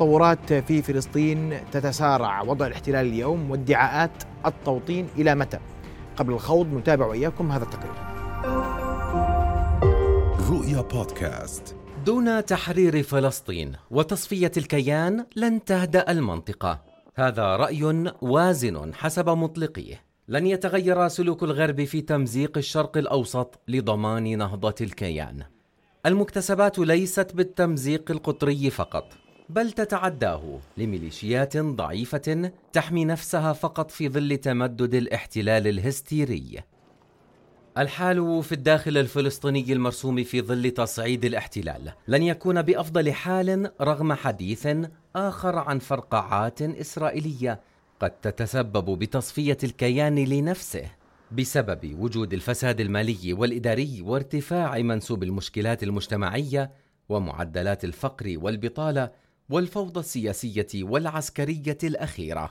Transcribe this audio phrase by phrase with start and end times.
[0.00, 2.42] التطورات في فلسطين تتسارع.
[2.42, 5.58] وضع الاحتلال اليوم وادعاءات التوطين إلى متى؟
[6.16, 7.94] قبل الخوض نتابع وإياكم هذا التقرير.
[10.50, 11.76] رؤيا بودكاست.
[12.06, 16.82] دون تحرير فلسطين وتصفية الكيان لن تهدأ المنطقة.
[17.14, 20.04] هذا رأي وازن حسب مطلقيه.
[20.28, 25.42] لن يتغير سلوك الغرب في تمزيق الشرق الأوسط لضمان نهضة الكيان.
[26.06, 29.19] المكتسبات ليست بالتمزيق القطري فقط.
[29.50, 36.62] بل تتعداه لميليشيات ضعيفة تحمي نفسها فقط في ظل تمدد الاحتلال الهستيري.
[37.78, 44.68] الحال في الداخل الفلسطيني المرسوم في ظل تصعيد الاحتلال لن يكون بأفضل حال رغم حديث
[45.16, 47.60] آخر عن فرقعات إسرائيلية
[48.00, 50.84] قد تتسبب بتصفية الكيان لنفسه
[51.32, 56.70] بسبب وجود الفساد المالي والإداري وارتفاع منسوب المشكلات المجتمعية
[57.08, 59.19] ومعدلات الفقر والبطالة
[59.50, 62.50] والفوضى السياسية والعسكرية الأخيرة.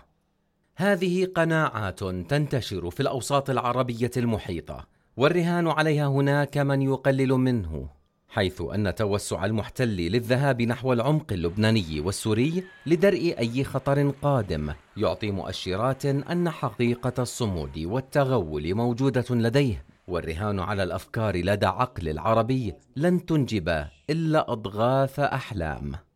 [0.75, 4.87] هذه قناعات تنتشر في الأوساط العربية المحيطة
[5.17, 7.89] والرهان عليها هناك من يقلل منه
[8.29, 16.05] حيث أن توسع المحتل للذهاب نحو العمق اللبناني والسوري لدرء أي خطر قادم يعطي مؤشرات
[16.05, 24.51] أن حقيقة الصمود والتغول موجودة لديه والرهان على الأفكار لدى عقل العربي لن تنجب إلا
[24.51, 26.08] أضغاث أحلام.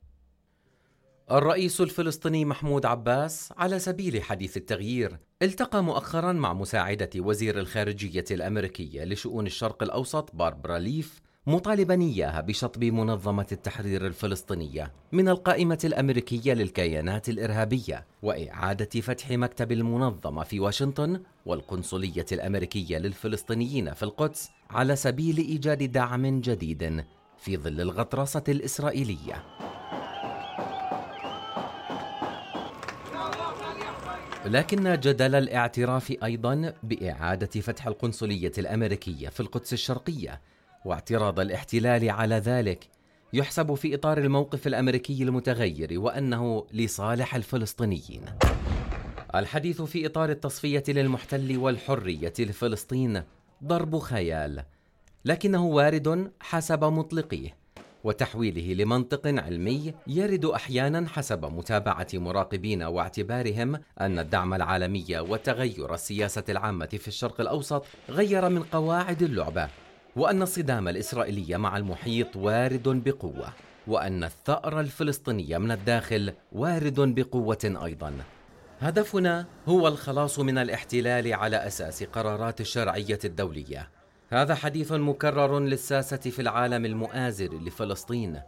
[1.31, 9.03] الرئيس الفلسطيني محمود عباس على سبيل حديث التغيير التقى مؤخرا مع مساعدة وزير الخارجية الأمريكية
[9.03, 17.29] لشؤون الشرق الأوسط باربرا ليف مطالبا إياها بشطب منظمة التحرير الفلسطينية من القائمة الأمريكية للكيانات
[17.29, 25.91] الإرهابية وإعادة فتح مكتب المنظمة في واشنطن والقنصلية الأمريكية للفلسطينيين في القدس على سبيل إيجاد
[25.91, 27.03] دعم جديد
[27.37, 29.43] في ظل الغطرسة الإسرائيلية.
[34.45, 40.41] لكن جدل الاعتراف أيضا بإعادة فتح القنصلية الأمريكية في القدس الشرقية
[40.85, 42.87] واعتراض الاحتلال على ذلك.
[43.33, 48.25] يحسب في إطار الموقف الأمريكي المتغير وأنه لصالح الفلسطينيين.
[49.35, 53.23] الحديث في إطار التصفية للمحتل والحرية لفلسطين
[53.63, 54.63] ضرب خيال.
[55.25, 57.62] لكنه وارد حسب مطلقيه.
[58.03, 66.85] وتحويله لمنطق علمي يرد أحيانا حسب متابعة مراقبين واعتبارهم أن الدعم العالمي وتغير السياسة العامة
[66.85, 69.67] في الشرق الأوسط غير من قواعد اللعبة
[70.15, 73.53] وأن الصدام الإسرائيلي مع المحيط وارد بقوة
[73.87, 78.13] وأن الثأر الفلسطيني من الداخل وارد بقوة أيضا.
[78.79, 83.89] هدفنا هو الخلاص من الاحتلال على أساس قرارات الشرعية الدولية.
[84.29, 88.41] هذا حديث مكرر للساسة في العالم المؤازر لفلسطين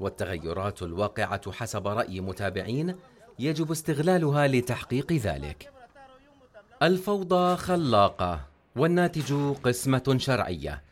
[0.00, 2.94] والتغيرات الواقعة حسب رأي متابعين
[3.38, 5.72] يجب استغلالها لتحقيق ذلك.
[6.82, 8.40] الفوضى خلاقة
[8.76, 10.82] والناتج قسمة شرعية.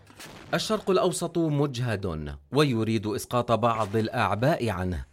[0.54, 5.04] الشرق الأوسط مجهد ويريد إسقاط بعض الأعباء عنه.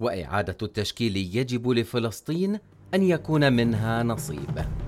[0.00, 2.58] وإعادة التشكيل يجب لفلسطين
[2.94, 4.83] أن يكون منها نصيب.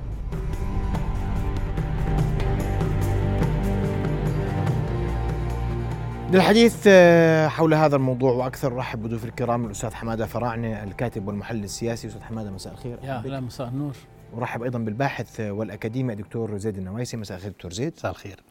[6.30, 12.08] للحديث آه، حول هذا الموضوع وأكثر رحب بضيوف الكرام الأستاذ حمادة فراعنه الكاتب والمحلل السياسي.
[12.08, 12.98] أستاذ حمادة مساء الخير.
[13.02, 13.96] يا أهلا مساء النور.
[14.34, 17.16] ورحب أيضا بالباحث والأكاديمي الدكتور زيد النوايسي.
[17.16, 17.92] مساء الخير دكتور زيد.
[17.96, 18.44] مساء الخير.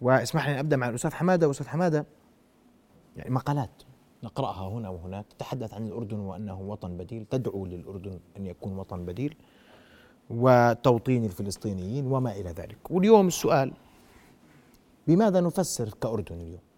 [0.00, 1.48] واسمح لي أبدأ مع الأستاذ حمادة.
[1.48, 2.06] واستاذ حمادة
[3.16, 3.82] يعني مقالات
[4.22, 9.36] نقرأها هنا وهناك تتحدث عن الأردن وأنه وطن بديل تدعو للأردن أن يكون وطن بديل
[10.30, 12.90] وتوطين الفلسطينيين وما إلى ذلك.
[12.90, 13.72] واليوم السؤال
[15.06, 16.69] بماذا نفسر كأردن اليوم؟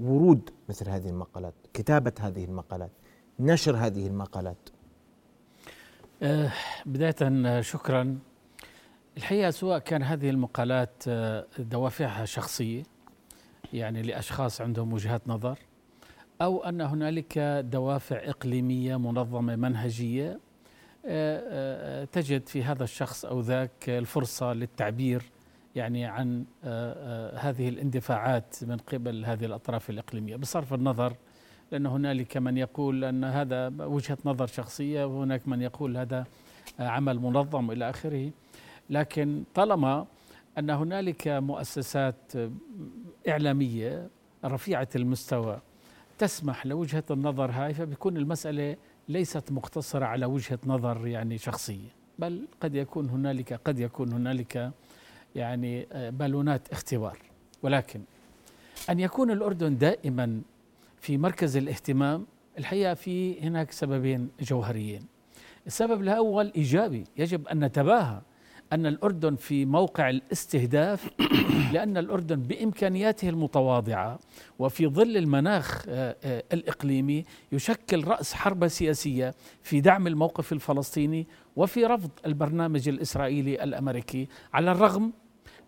[0.00, 2.90] ورود مثل هذه المقالات كتابة هذه المقالات
[3.40, 4.68] نشر هذه المقالات.
[6.22, 6.52] أه
[6.86, 8.18] بداية آه، شكرا.
[9.16, 12.82] الحقيقة سواء كان هذه المقالات آه، دوافعها شخصية
[13.72, 15.58] يعني لأشخاص عندهم وجهات نظر
[16.42, 20.40] أو أن هنالك دوافع إقليمية منظمة منهجية
[21.06, 25.22] آه، تجد في هذا الشخص أو ذاك الفرصة للتعبير
[25.74, 30.36] يعني عن آه، آه، هذه الاندفاعات من قبل هذه الأطراف الإقليمية.
[30.36, 31.16] بصرف النظر
[31.72, 36.24] لأن هنالك من يقول أن هذا وجهة نظر شخصية وهناك من يقول هذا
[36.78, 38.30] عمل منظم إلى آخره.
[38.90, 40.06] لكن طالما
[40.58, 42.32] أن هنالك مؤسسات
[43.28, 44.08] إعلامية
[44.44, 45.60] رفيعة المستوى
[46.18, 48.76] تسمح لوجهة النظر هاي فبيكون المسألة
[49.08, 51.88] ليست مقتصرة على وجهة نظر يعني شخصية
[52.18, 54.72] بل قد يكون هنالك قد يكون هنالك
[55.34, 57.18] يعني آه، بالونات اختبار.
[57.62, 58.00] ولكن
[58.90, 60.42] أن يكون الأردن دائما
[61.00, 62.26] في مركز الاهتمام
[62.58, 65.06] الحقيقة في هناك سببين جوهريين.
[65.66, 67.04] السبب الأول إيجابي.
[67.16, 68.20] يجب أن نتباهى
[68.72, 71.10] أن الأردن في موقع الاستهداف
[71.72, 74.18] لأن الأردن بإمكانياته المتواضعة
[74.58, 81.26] وفي ظل المناخ آه، آه، الإقليمي يشكل رأس حربة سياسية في دعم الموقف الفلسطيني
[81.56, 85.12] وفي رفض البرنامج الإسرائيلي الأمريكي على الرغم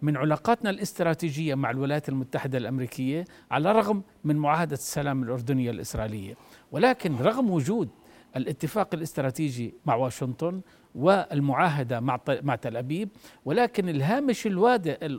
[0.02, 6.34] من علاقاتنا الاستراتيجية مع الولايات المتحدة الأمريكية على الرغم من معاهدة السلام الأردنية الإسرائيلية
[6.72, 7.88] ولكن رغم وجود
[8.36, 10.60] الاتفاق الاستراتيجي مع واشنطن
[10.94, 13.08] والمعاهدة مع مع تل أبيب
[13.44, 14.48] ولكن الهامش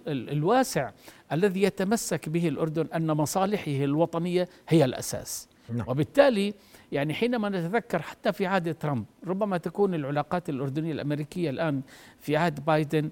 [0.08, 0.92] الواسع
[1.32, 5.90] الذي يتمسك به الأردن أن مصالحه الوطنية هي الأساس نعم.
[5.90, 6.54] وبالتالي
[6.92, 11.82] يعني حينما نتذكر حتى في عهد ترامب ربما تكون العلاقات الأردنية الأمريكية الآن
[12.20, 13.10] في عهد بايدن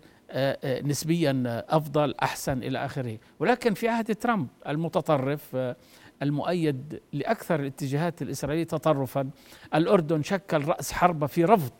[0.83, 3.17] نسبيا أفضل أحسن إلى آخره.
[3.39, 5.75] ولكن في عهد ترامب المتطرف آه،
[6.21, 9.29] المؤيد لأكثر الاتجاهات الإسرائيلية تطرفا
[9.75, 11.71] الأردن شكل رأس حربه في رفض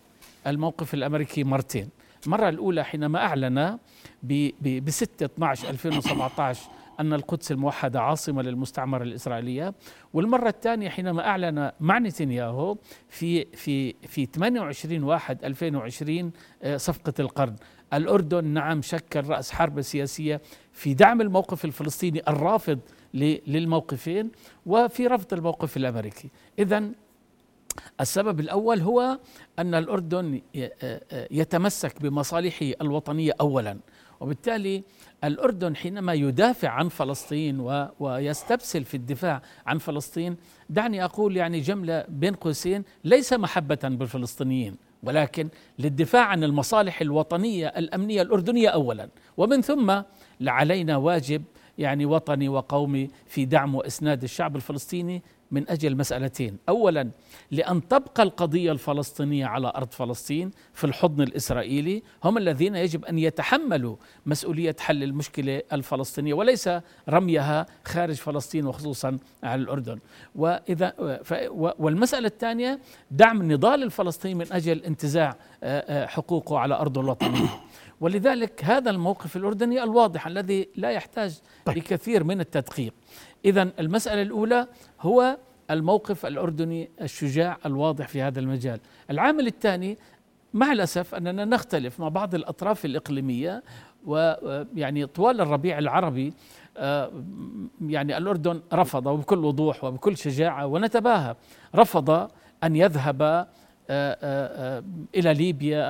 [0.48, 1.90] الموقف الأمريكي مرتين.
[2.26, 3.78] المرة الأولى حينما أعلن
[4.24, 6.70] ب 6 12 2017
[7.00, 9.74] أن القدس الموحدة عاصمة للمستعمرة الإسرائيلية.
[10.14, 12.78] والمرة الثانية حينما أعلن مع نتنياهو
[13.10, 16.32] في في في 28 واحد 2020
[16.76, 17.56] صفقة القرن.
[17.96, 22.80] الأردن نعم شكل رأس حرب سياسية في دعم الموقف الفلسطيني الرافض
[23.48, 24.32] للموقفين
[24.66, 26.30] وفي رفض الموقف الأمريكي.
[26.60, 26.92] إذا
[28.02, 29.20] السبب الأول هو
[29.60, 30.42] أن الأردن
[31.32, 33.78] يتمسك بمصالحه الوطنية أولا.
[34.20, 34.84] وبالتالي
[35.24, 37.60] الأردن حينما يدافع عن فلسطين
[38.00, 40.38] ويستبسل في الدفاع عن فلسطين
[40.70, 44.76] دعني أقول يعني جملة بين قوسين ليس محبة بالفلسطينيين.
[45.07, 45.50] ولكن
[45.80, 49.10] للدفاع عن المصالح الوطنية الأمنية الأردنية أولا.
[49.38, 50.02] ومن ثم
[50.40, 51.44] لعلينا واجب
[51.78, 55.22] يعني وطني وقومي في دعم وإسناد الشعب الفلسطيني
[55.56, 57.12] من أجل مسألتين، اولا
[57.52, 63.96] لأن تبقى القضية الفلسطينية على أرض فلسطين في الحضن الإسرائيلي، هم الذين يجب أن يتحملوا
[64.25, 66.69] مسؤولية حل المشكلة الفلسطينية وليس
[67.10, 70.00] رميها خارج فلسطين وخصوصا على الأردن.
[70.36, 70.94] وإذا
[71.80, 72.80] والمسألة الثانية
[73.12, 77.50] دعم النضال الفلسطيني من أجل انتزاع آه، آه، حقوقه على ارضه الوطنيه.
[78.01, 81.78] ولذلك هذا الموقف الأردني الواضح الذي لا يحتاج طيب.
[81.78, 82.94] لكثير من التدقيق
[83.46, 84.68] إذا المسألة الأولى
[85.02, 85.38] هو
[85.72, 88.80] الموقف الأردني الشجاع الواضح في هذا المجال.
[89.12, 89.98] العامل الثاني
[90.54, 93.64] مع الأسف أننا نختلف مع بعض الأطراف الإقليمية
[94.06, 96.34] ويعني طوال الربيع العربي
[96.78, 97.12] آه،
[97.82, 101.36] يعني الأردن رفض وبكل وضوح وبكل شجاعة ونتباهى
[101.76, 102.10] رفض
[102.64, 103.48] أن يذهب آه، آه،
[103.90, 105.86] إلى ليبيا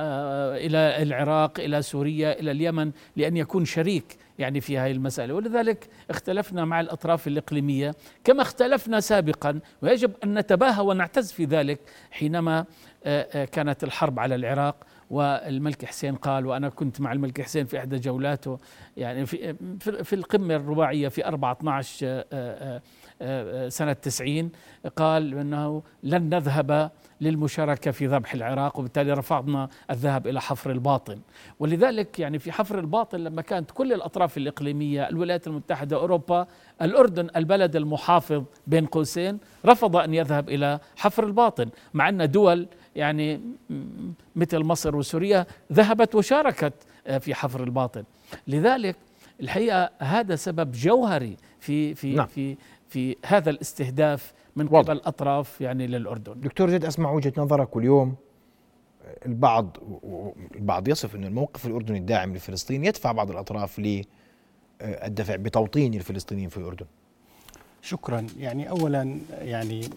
[0.56, 5.34] إلى العراق إلى سوريا إلى اليمن لأن يكون شريك يعني في هذه المسألة.
[5.34, 7.94] ولذلك اختلفنا مع الأطراف الإقليمية
[8.24, 12.64] كما اختلفنا سابقا ويجب أن نتباهى ونعتز في ذلك حينما
[13.04, 14.76] آه، آه، كانت الحرب على العراق
[15.10, 18.58] والملك حسين قال وأنا كنت مع الملك حسين في إحدى جولاته
[18.96, 22.24] يعني في في القمة الرباعية في 4 12
[23.68, 24.50] سنة 90
[24.96, 26.90] قال إنه لن نذهب
[27.20, 31.18] للمشاركة في ذبح العراق وبالتالي رفضنا الذهاب إلى حفر الباطن
[31.58, 36.46] ولذلك يعني في حفر الباطن لما كانت كل الأطراف الإقليمية الولايات المتحدة أوروبا
[36.82, 42.66] الأردن البلد المحافظ بين قوسين رفض أن يذهب إلى حفر الباطن مع أن دول
[42.96, 43.40] يعني
[44.36, 46.72] مثل مصر وسوريا ذهبت وشاركت
[47.20, 48.04] في حفر الباطن
[48.48, 48.96] لذلك
[49.40, 52.26] الحقيقة هذا سبب جوهري في في نعم.
[52.26, 52.56] في
[52.88, 56.40] في هذا الاستهداف من قبل الاطراف يعني للأردن.
[56.40, 58.14] دكتور جد أسمع وجهة نظرك واليوم
[59.26, 59.76] البعض
[60.54, 66.86] البعض يصف إن الموقف الأردني الداعم لفلسطين يدفع بعض الأطراف للدفع بتوطين الفلسطينيين في الأردن.
[67.82, 68.26] شكرا.
[68.38, 69.90] يعني اولا يعني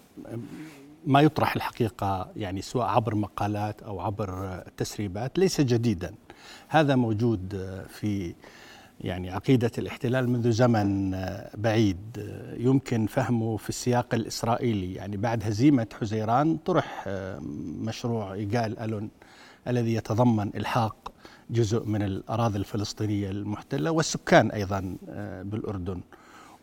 [1.06, 6.14] ما يطرح الحقيقة يعني سواء عبر مقالات أو عبر تسريبات ليس جديدا.
[6.68, 7.56] هذا موجود
[7.90, 8.36] في
[9.02, 11.12] يعني عقيدة الاحتلال منذ زمن
[11.58, 12.00] بعيد
[12.58, 14.94] يمكن فهمه في السياق الإسرائيلي.
[14.94, 17.06] يعني بعد هزيمة حزيران طرح
[17.82, 19.10] مشروع إيجال ألون
[19.68, 21.12] الذي يتضمن إلحاق
[21.50, 24.96] جزء من الأراضي الفلسطينية المحتلة والسكان أيضا
[25.44, 26.02] بالأردن.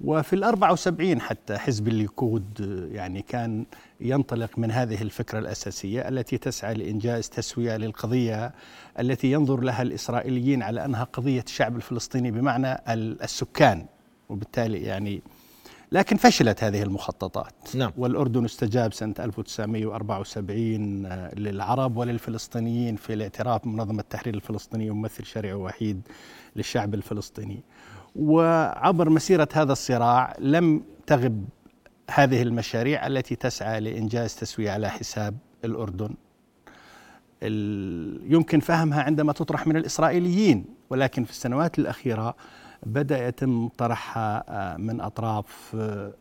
[0.04, 2.60] وفي الأربعة وسبعين حتى حزب الليكود
[2.92, 3.66] يعني كان
[4.00, 8.52] ينطلق من هذه الفكرة الأساسية التي تسعى لإنجاز تسوية للقضية
[9.00, 13.86] التي ينظر لها الإسرائيليين على أنها قضية الشعب الفلسطيني بمعنى السكان.
[14.28, 15.22] وبالتالي يعني
[15.92, 17.54] لكن فشلت هذه المخططات.
[17.74, 17.92] نعم.
[17.96, 26.00] والأردن استجاب سنة 1974 للعرب وللفلسطينيين في الاعتراف بمنظمة التحرير الفلسطيني وممثل شرعي وحيد
[26.56, 27.60] للشعب الفلسطيني.
[28.18, 31.44] وعبر مسيرة هذا الصراع لم تغب
[32.10, 36.14] هذه المشاريع التي تسعى لإنجاز تسوية على حساب الأردن.
[38.32, 42.36] يمكن فهمها عندما تطرح من الإسرائيليين ولكن في السنوات الأخيرة
[42.86, 46.12] بدأ يتم طرحها آه، من أطراف آه،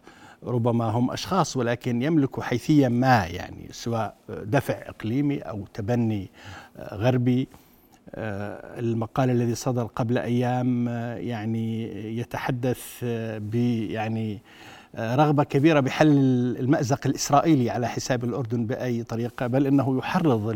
[0.43, 6.29] ربما هم أشخاص ولكن يملكوا حيثيا ما يعني سواء دفع إقليمي أو تبني
[6.77, 7.47] آه، غربي.
[8.13, 11.83] المقال الذي صدر قبل أيام يعني
[12.17, 12.99] يتحدث
[13.37, 13.55] ب
[13.89, 14.41] يعني
[14.99, 16.07] رغبة كبيرة بحل
[16.59, 20.51] المأزق الإسرائيلي على حساب الأردن بأي طريقة بل إنه يحرض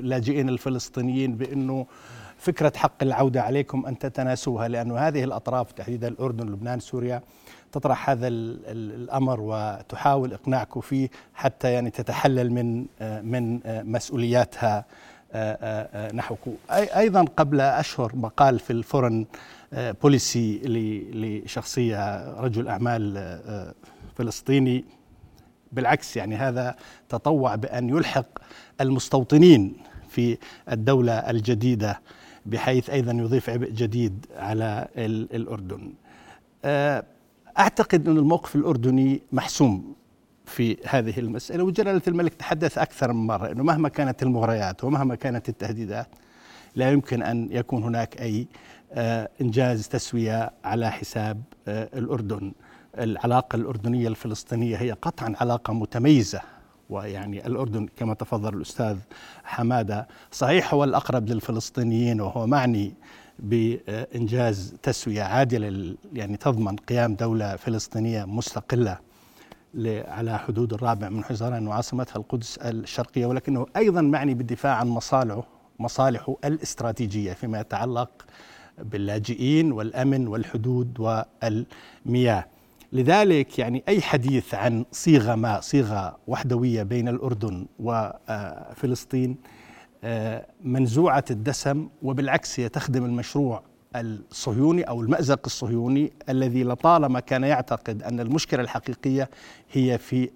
[0.00, 1.86] اللاجئين الفلسطينيين بأنه
[2.38, 7.22] فكرة حق العودة عليكم أن تتناسوها لأن هذه الأطراف تحديدا الأردن لبنان سوريا
[7.72, 12.86] تطرح هذا الأمر وتحاول إقناعكم فيه حتى يعني تتحلل من
[13.30, 13.60] من
[13.92, 14.84] مسؤولياتها.
[16.14, 19.26] نحوكم أيضا قبل أشهر مقال في الفورن
[19.72, 20.60] بوليسي
[21.14, 23.38] لشخصية رجل أعمال
[24.16, 24.84] فلسطيني.
[25.72, 26.76] بالعكس يعني هذا
[27.08, 28.26] تطوع بأن يلحق
[28.80, 29.76] المستوطنين
[30.08, 30.38] في
[30.72, 32.00] الدولة الجديدة
[32.46, 35.92] بحيث أيضا يضيف عبء جديد على الأردن.
[36.64, 37.04] آه،
[37.58, 39.94] أعتقد أن الموقف الأردني محسوم.
[40.52, 45.48] في هذه المسألة وجلالة الملك تحدث أكثر من مرة إنه مهما كانت المغريات ومهما كانت
[45.48, 46.06] التهديدات
[46.76, 48.46] لا يمكن أن يكون هناك أي
[48.92, 52.52] آه، إنجاز تسوية على حساب آه، الأردن.
[52.98, 56.40] العلاقة الأردنية الفلسطينية هي قطعا علاقة متميزة
[56.90, 58.96] ويعني الأردن كما تفضل الأستاذ
[59.44, 62.94] حمادة صحيح هو الأقرب للفلسطينيين وهو معني
[63.38, 69.11] بإنجاز تسوية عادلة يعني تضمن قيام دولة فلسطينية مستقلة
[70.08, 75.44] على حدود الرابع من حزيران وعاصمتها القدس الشرقية ولكنه أيضا معني بالدفاع عن مصالحه
[75.78, 78.26] مصالحه الاستراتيجية فيما يتعلق
[78.78, 82.46] باللاجئين والأمن والحدود والمياه.
[82.92, 89.36] لذلك يعني أي حديث عن صيغة ما صيغة وحدوية بين الأردن وفلسطين
[90.04, 93.62] آه، منزوعة الدسم وبالعكس هي تخدم المشروع
[93.96, 99.30] الصهيوني أو المأزق الصهيوني الذي لطالما كان يعتقد أن المشكلة الحقيقية
[99.72, 100.30] هي في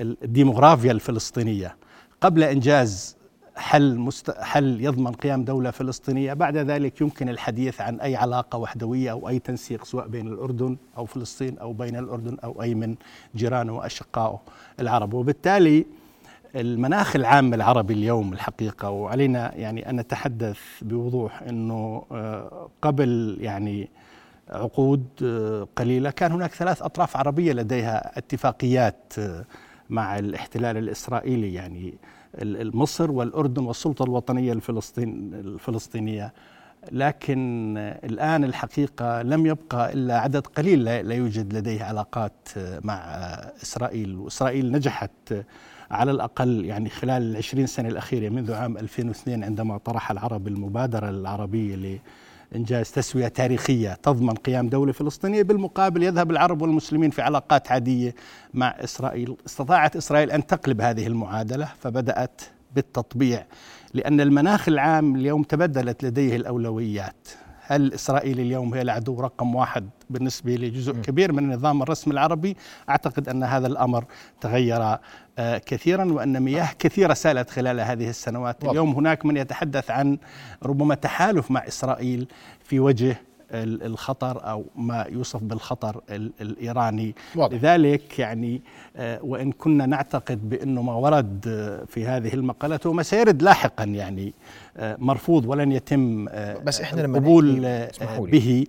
[0.00, 1.76] الديموغرافيا الفلسطينية.
[2.20, 3.16] قبل إنجاز
[3.56, 4.30] حل مست...
[4.30, 9.38] حل يضمن قيام دولة فلسطينية بعد ذلك يمكن الحديث عن أي علاقة وحدوية أو أي
[9.38, 12.94] تنسيق سواء بين الأردن أو فلسطين أو بين الأردن أو أي من
[13.36, 14.40] جيرانه وأشقائه
[14.80, 15.14] العرب.
[15.14, 15.86] وبالتالي
[16.56, 23.88] المناخ العام العربي اليوم الحقيقة وعلينا يعني أن نتحدث بوضوح أنه آه، قبل يعني
[24.48, 29.44] عقود آه، قليلة كان هناك ثلاث أطراف عربية لديها اتفاقيات آه،
[29.90, 31.94] مع الاحتلال الإسرائيلي يعني
[32.74, 36.32] مصر والأردن والسلطة الوطنية الفلسطين الفلسطينية.
[36.92, 37.74] لكن
[38.04, 42.48] الآن الحقيقة لم يبقى إلا عدد قليل لا يوجد لديه علاقات
[42.84, 42.94] مع
[43.62, 45.34] إسرائيل وإسرائيل نجحت
[45.90, 51.98] على الأقل يعني خلال العشرين سنة الأخيرة منذ عام 2002 عندما طرح العرب المبادرة العربية
[52.56, 58.14] إنجاز تسوية تاريخية تضمن قيام دولة فلسطينية بالمقابل يذهب العرب والمسلمين في علاقات عادية
[58.54, 59.36] مع إسرائيل.
[59.46, 62.40] استطاعت إسرائيل أن تقلب هذه المعادلة فبدأت
[62.74, 63.44] بالتطبيع
[63.94, 67.28] لأن المناخ العام اليوم تبدلت لديه الأولويات.
[67.70, 72.56] هل إسرائيل اليوم هي العدو رقم واحد بالنسبة لجزء كبير من النظام الرسمي العربي.
[72.88, 74.04] أعتقد أن هذا الأمر
[74.40, 74.98] تغير
[75.38, 78.64] آه، كثيرا وأن مياه كثيرة سالت خلال هذه السنوات.
[78.64, 80.18] اليوم هناك من يتحدث عن
[80.62, 82.28] ربما تحالف مع إسرائيل
[82.64, 83.16] في وجه
[83.52, 86.00] الخطر أو ما يوصف بالخطر
[86.40, 87.14] الإيراني.
[87.36, 87.56] واضح.
[87.56, 88.62] لذلك يعني
[88.96, 94.34] آه، وإن كنا نعتقد بأنه ما ورد آه، في هذه المقالات وما سيرد لاحقا يعني
[94.78, 96.24] مرفوض ولن يتم
[96.64, 97.60] بس إحنا لما قبول
[98.30, 98.66] به.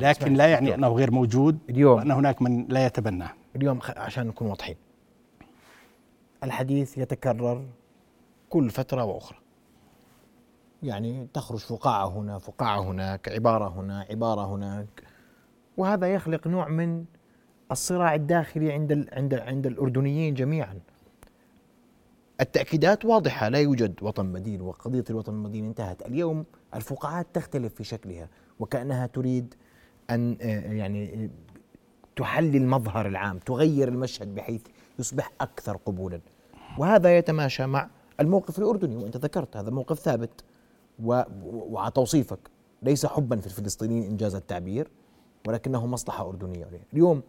[0.00, 1.98] لكن لا يعني أنه غير موجود اليوم.
[1.98, 3.30] وأن هناك من لا يتبناه.
[3.56, 4.76] اليوم عشان نكون واضحين.
[6.44, 7.64] الحديث يتكرر
[8.50, 9.38] كل فترة وأخرى.
[10.82, 15.02] يعني تخرج فقاعة هنا فقاعة هناك عبارة هنا عبارة هناك.
[15.76, 17.04] وهذا يخلق نوع من
[17.72, 20.80] الصراع الداخلي عند عند عند الأردنيين جميعا.
[22.40, 26.02] التأكيدات واضحة لا يوجد وطن بديل وقضية الوطن البديل انتهت.
[26.06, 26.44] اليوم
[26.74, 28.28] الفقاعات تختلف في شكلها
[28.60, 29.54] وكأنها تريد
[30.10, 31.30] أن آه، يعني
[32.16, 34.62] تحلي المظهر العام تغير المشهد بحيث
[34.98, 36.20] يصبح أكثر قبولا.
[36.78, 40.44] وهذا يتماشى مع الموقف الأردني وأنت ذكرت هذا موقف ثابت.
[41.02, 42.38] وعلى توصيفك.
[42.82, 44.90] ليس حبا في الفلسطينيين إنجاز التعبير
[45.48, 46.68] ولكنه مصلحة أردنية.
[46.92, 47.22] اليوم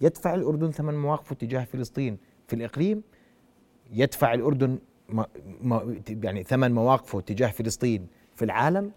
[0.00, 2.18] يدفع الأردن ثمن مواقفه تجاه فلسطين.
[2.46, 3.02] في الإقليم
[3.92, 4.78] يدفع الأردن
[6.08, 8.06] يعني ثمن مواقفه تجاه فلسطين.
[8.34, 8.92] في العالم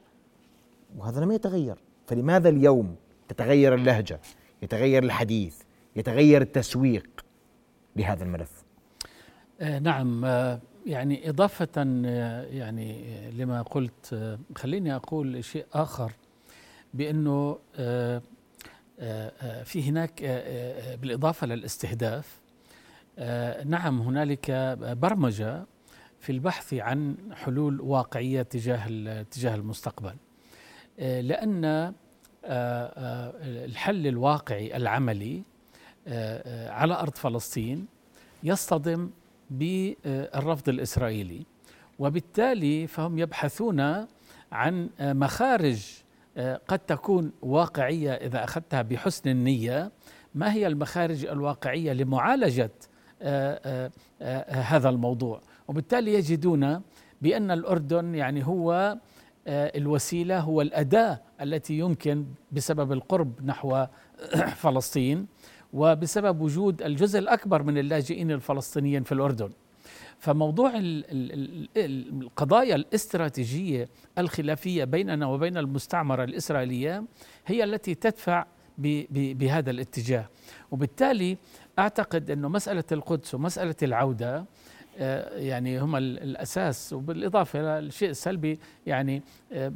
[0.98, 1.78] وهذا لم يتغير.
[2.08, 2.96] فلماذا اليوم
[3.28, 4.20] تتغير اللهجة
[4.62, 5.62] يتغير الحديث
[5.96, 7.26] يتغير التسويق
[7.96, 8.64] لهذا الملف؟
[9.62, 11.84] آه نعم آه يعني إضافة
[12.52, 16.12] يعني لما قلت خليني أقول شيء آخر
[16.94, 18.22] بأنه آه
[19.00, 20.24] آه، آه، في هناك
[21.02, 22.40] بالإضافة للاستهداف
[23.66, 25.66] نعم هنالك برمجة
[26.20, 30.16] في البحث عن حلول واقعية تجاه تجاه المستقبل
[31.00, 31.94] لأن
[33.66, 35.44] الحل الواقعي العملي
[36.68, 37.88] على أرض فلسطين
[38.44, 39.10] يصطدم
[39.50, 41.46] بالرفض الإسرائيلي.
[42.00, 44.06] وبالتالي فهم يبحثون
[44.52, 46.04] عن مخارج
[46.38, 49.92] آه، قد تكون واقعية إذا أخذتها بحسن النية.
[50.36, 52.72] ما هي المخارج الواقعية لمعالجة
[53.22, 56.82] آه، آه، هذا الموضوع؟ وبالتالي يجدون
[57.22, 58.98] بأن الأردن يعني هو
[59.48, 63.86] الوسيلة هو الأداة التي يمكن بسبب القرب نحو
[64.62, 65.28] فلسطين.
[65.74, 69.50] وبسبب وجود الجزء الأكبر من اللاجئين الفلسطينيين في الأردن.
[70.20, 70.72] فموضوع
[71.78, 77.04] القضايا الاستراتيجية الخلافية بيننا وبين المستعمرة الإسرائيلية
[77.48, 78.46] هي التي تدفع
[78.78, 80.30] بهذا الاتجاه.
[80.72, 81.38] وبالتالي
[81.80, 84.46] أعتقد أنه مسألة القدس ومسألة العودة
[84.98, 86.94] آه، يعني هما الأساس.
[86.94, 89.74] وبالإضافة إلى الشيء السلبي يعني آه،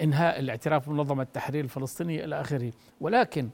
[0.00, 2.72] إنهاء الاعتراف بمنظمة التحرير الفلسطينيه إلى آخره.
[3.00, 3.48] ولكن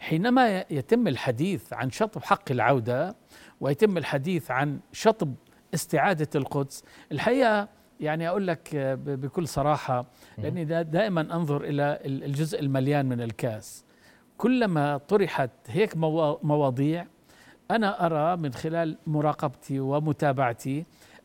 [0.00, 3.16] حينما يتم الحديث عن شطب حق العودة
[3.60, 5.34] ويتم الحديث عن شطب
[5.74, 7.68] استعادة القدس الحقيقة
[8.00, 8.76] يعني أقول لك
[9.06, 10.06] بكل صراحة
[10.38, 13.84] لأني دائما أنظر إلى الجزء المليان من الكاس.
[14.38, 15.96] كلما طرحت هيك
[16.42, 17.06] مواضيع
[17.70, 20.84] أنا أرى من خلال مراقبتي ومتابعتي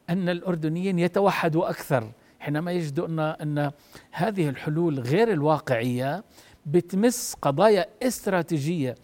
[0.10, 3.72] أن الأردنيين يتوحدوا أكثر حينما يجدوا ان أن
[4.12, 6.24] هذه الحلول غير الواقعية
[6.66, 8.96] بتمس قضايا استراتيجية.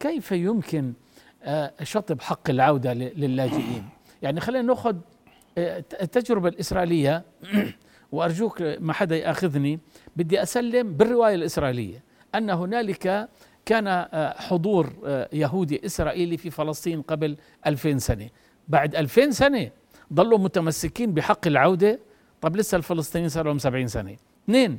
[0.00, 0.92] كيف يمكن
[1.42, 3.88] آه، شطب حق العودة للاجئين؟
[4.22, 4.96] يعني خلينا ناخذ
[5.58, 7.24] آه، التجربة الإسرائيلية.
[8.12, 9.80] وأرجوك ما حدا يأخذني
[10.16, 12.02] بدي أسلم بالرواية الإسرائيلية
[12.34, 13.28] أن هنالك
[13.66, 14.92] كان آه، حضور
[15.32, 18.28] يهودي إسرائيلي في فلسطين قبل ألفين سنة.
[18.68, 19.70] بعد ألفين سنة
[20.14, 22.00] ظلوا متمسكين بحق العودة.
[22.40, 24.16] طب لسه الفلسطينيين صار لهم سبعين سنة.
[24.44, 24.78] اثنين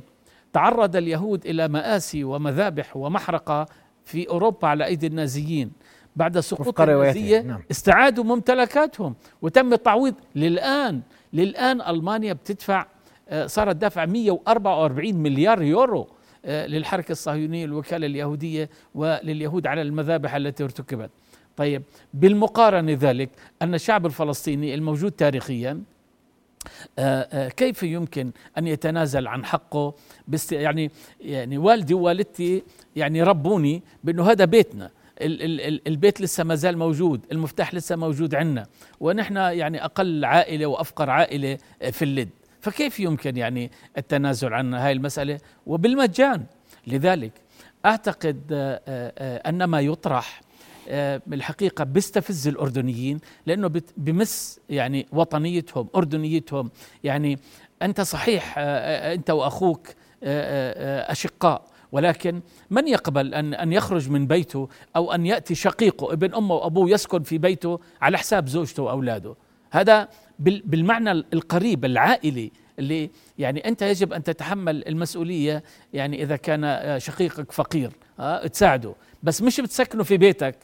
[0.52, 3.66] تعرض اليهود إلى مآسي ومذابح ومحرقة
[4.04, 5.72] في أوروبا على أيدي النازيين.
[6.16, 7.60] بعد سقوط النازية نعم.
[7.70, 10.14] استعادوا ممتلكاتهم وتم التعويض.
[10.34, 11.00] للآن
[11.32, 12.86] للآن ألمانيا بتدفع
[13.46, 16.08] صارت دافع 144 مليار يورو
[16.44, 21.10] آه، للحركة الصهيونية الوكالة اليهودية ولليهود على المذابح التي ارتكبت.
[21.56, 21.82] طيب
[22.14, 23.30] بالمقارنة ذلك
[23.62, 25.82] أن الشعب الفلسطيني الموجود تاريخيا
[27.48, 29.94] كيف يمكن أن يتنازل عن حقه؟
[30.28, 32.62] بست يعني يعني والدي ووالدتي
[32.96, 34.90] يعني ربوني بأنه هذا بيتنا.
[35.86, 38.66] البيت لسه ما زال موجود المفتاح لسه موجود عندنا
[39.00, 41.58] ونحن يعني أقل عائلة وأفقر عائلة
[41.90, 42.28] في اللد.
[42.60, 46.44] فكيف يمكن يعني التنازل عن هاي المسألة؟ وبالمجان.
[46.86, 47.32] لذلك
[47.84, 50.51] آه، آه، أن ما يطرح آه،
[50.88, 56.70] الحقيقة بيستفز الأردنيين لأنه بمس يعني وطنيتهم أردنيتهم.
[57.04, 57.38] يعني
[57.82, 59.88] أنت صحيح أنت وأخوك
[60.22, 61.72] أشقاء.
[61.92, 62.40] ولكن
[62.70, 67.22] من يقبل أن أن يخرج من بيته أو أن يأتي شقيقه ابن أمه وأبوه يسكن
[67.22, 69.34] في بيته على حساب زوجته وأولاده؟
[69.70, 75.62] هذا بالمعنى القريب العائلي اللي يعني أنت يجب أن تتحمل المسؤولية.
[75.92, 78.94] يعني إذا كان شقيقك فقير أه تساعده.
[79.22, 80.56] بس مش بتسكنه في بيتك.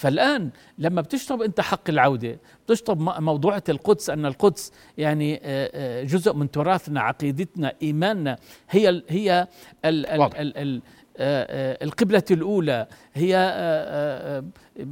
[0.00, 6.34] فالآن لما بتشطب أنت حق العودة بتشطب موضوعة القدس أن القدس يعني آه، آه، جزء
[6.34, 8.38] من تراثنا عقيدتنا إيماننا
[8.70, 9.48] هي هي
[9.84, 10.82] ال ال ال ال
[11.16, 13.36] آه، القبلة الأولى هي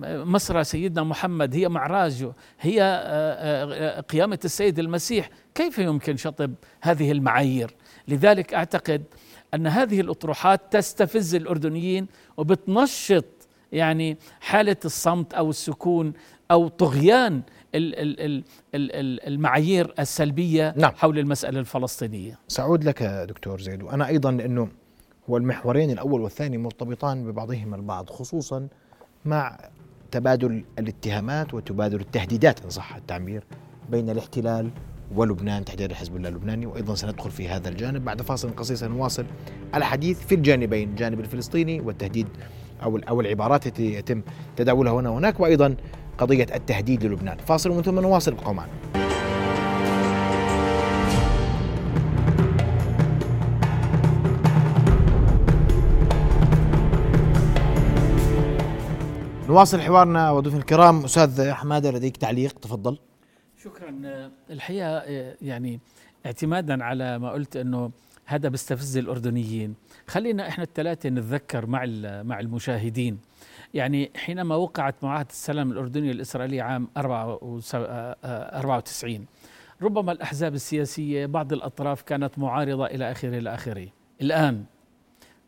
[0.04, 2.82] مسرى سيدنا محمد هي معراجه هي
[4.08, 5.30] قيامة السيد المسيح.
[5.54, 7.74] كيف يمكن شطب هذه المعايير؟
[8.08, 9.02] لذلك أعتقد
[9.54, 13.37] أن هذه الأطروحات تستفز الأردنيين وبتنشط
[13.72, 16.12] يعني حالة الصمت أو السكون
[16.50, 17.42] أو طغيان
[18.74, 20.92] المعايير السلبية نعم.
[20.96, 22.38] حول المسألة الفلسطينية.
[22.48, 24.68] سأعود لك دكتور زيد وأنا أيضا لأنه
[25.30, 28.68] هو المحورين الأول والثاني مرتبطان ببعضهما البعض خصوصا
[29.24, 29.58] مع
[30.10, 33.44] تبادل الاتهامات وتبادل التهديدات إن صح التعبير
[33.90, 34.70] بين الاحتلال
[35.14, 39.24] ولبنان تحديدا حزب الله اللبناني وأيضا سندخل في هذا الجانب بعد فاصل قصير سنواصل
[39.74, 42.28] الحديث في الجانبين الجانب الفلسطيني والتهديد
[42.82, 44.22] أو أو العبارات التي يتم
[44.56, 45.76] تداولها هنا وهناك وأيضا
[46.18, 47.36] قضية التهديد للبنان.
[47.36, 48.72] فاصل ومن ثم نواصل ابقوا معنا
[59.48, 62.98] نواصل حوارنا وضيوفنا الكرام أستاذ حماده لديك تعليق؟ تفضل.
[63.64, 63.94] شكرا.
[64.50, 65.02] الحقيقة
[65.42, 65.80] يعني
[66.26, 67.90] اعتمادا على ما قلت إنه
[68.28, 69.74] هذا بيستفز الأردنيين.
[70.06, 71.84] خلينا إحنا الثلاثه نتذكر مع
[72.22, 73.18] مع المشاهدين.
[73.74, 79.26] يعني حينما وقعت معاهدة السلام الاردنيه الإسرائيلية عام 94
[79.82, 83.88] ربما الأحزاب السياسية بعض الأطراف كانت معارضة إلى آخره إلى آخره.
[84.22, 84.64] الآن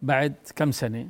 [0.03, 1.09] بعد كم سنة؟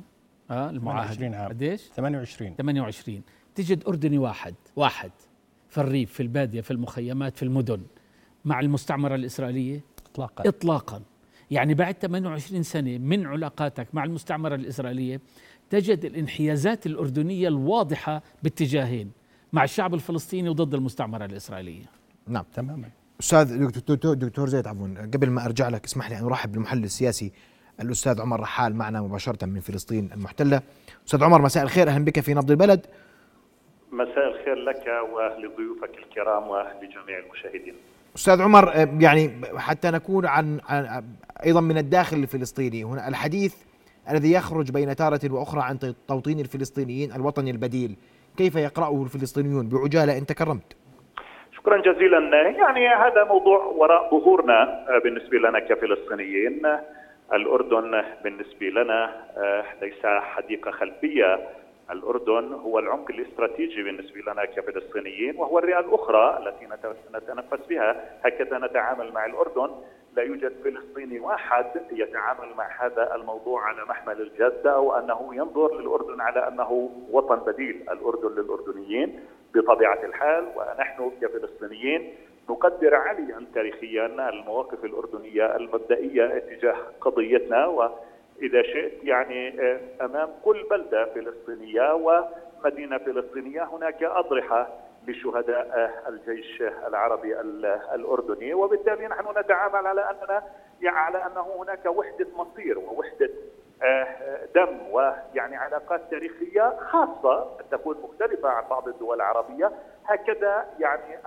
[0.51, 1.13] آه المعاهدة.
[1.13, 1.49] 28 عام.
[1.49, 3.21] قديش؟ 28 28
[3.55, 5.11] تجد أردني واحد واحد
[5.69, 7.81] في الريف في البادية في المخيمات في المدن
[8.45, 9.81] مع المستعمرة الإسرائيلية؟
[10.11, 10.49] اطلاقا.
[10.49, 11.01] اطلاقا.
[11.51, 15.21] يعني بعد 28 سنة من علاقاتك مع المستعمرة الإسرائيلية
[15.69, 19.11] تجد الانحيازات الأردنية الواضحة باتجاهين
[19.53, 21.85] مع الشعب الفلسطيني وضد المستعمرة الإسرائيلية.
[22.27, 22.89] نعم تماما.
[23.19, 27.31] أستاذ دكتور دكتور زيد عفوا قبل ما أرجع لك اسمح لي أن أرحب بالمحلل السياسي
[27.81, 30.61] الأستاذ عمر رحال معنا مباشرة من فلسطين المحتلة.
[31.07, 32.85] أستاذ عمر مساء الخير أهلا بك في نبض البلد.
[33.91, 37.75] مساء الخير لك ولضيوفك الكرام ولجميع المشاهدين.
[38.15, 40.59] أستاذ عمر يعني حتى نكون عن,
[41.45, 42.83] أيضا من الداخل الفلسطيني.
[42.83, 43.55] هنا الحديث
[44.11, 47.95] الذي يخرج بين تارة وأخرى عن توطين الفلسطينيين الوطن البديل.
[48.37, 50.75] كيف يقرأه الفلسطينيون بعجالة إن تكرمت؟
[51.51, 52.19] شكرا جزيلا.
[52.41, 56.61] يعني هذا موضوع وراء ظهورنا بالنسبة لنا كفلسطينيين.
[57.33, 61.39] الأردن بالنسبة لنا آه، ليس حديقة خلفية.
[61.91, 66.67] الأردن هو العمق الاستراتيجي بالنسبة لنا كفلسطينيين وهو الرئة الأخرى التي
[67.13, 68.19] نتنفس بها.
[68.23, 69.69] هكذا نتعامل مع الأردن.
[70.15, 76.21] لا يوجد فلسطيني واحد يتعامل مع هذا الموضوع على محمل الجد أو أنه ينظر للأردن
[76.21, 77.85] على أنه وطن بديل.
[77.91, 79.19] الأردن للأردنيين
[79.55, 82.15] بطبيعة الحال ونحن كفلسطينيين
[82.49, 87.65] نقدر عليا تاريخيا المواقف الأردنية المبدئية اتجاه قضيتنا
[88.41, 94.67] وإذا شئت يعني آه، أمام كل بلدة فلسطينية ومدينة فلسطينية هناك أضرحة
[95.07, 97.39] لشهداء الجيش العربي
[97.95, 98.53] الأردني.
[98.53, 100.43] وبالتالي نحن نتعامل على أننا
[100.81, 103.29] يعني على أنه هناك وحدة مصير ووحدة
[103.83, 109.71] آه، دم ويعني علاقات تاريخية خاصة تكون مختلفة عن بعض الدول العربية.
[110.05, 111.19] هكذا يعني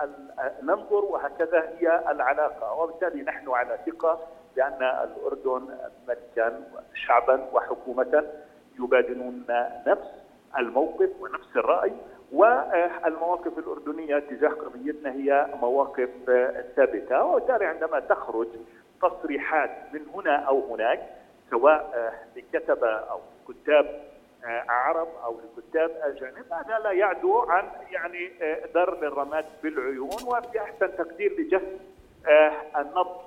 [0.63, 2.73] ننظر وهكذا هي العلاقة.
[2.73, 4.19] وبالتالي نحن على ثقة
[4.55, 6.63] بأن الأردن ملكا
[6.93, 8.23] شعبا وحكومة
[8.79, 9.43] يبادلون
[9.87, 10.07] نفس
[10.57, 11.93] الموقف ونفس الرأي
[12.31, 16.09] والمواقف الأردنية تجاه قضيتنا هي مواقف
[16.75, 17.23] ثابتة.
[17.23, 18.47] وبالتالي عندما تخرج
[19.01, 20.99] تصريحات من هنا أو هناك
[21.51, 24.01] سواء لكتبة أو كتاب
[24.69, 28.31] عرب أو لكتاب أجانب هذا لا يعدو عن يعني
[28.73, 31.61] ضرب الرماد بالعيون وفي أحسن تقدير لجس
[32.77, 33.17] النبض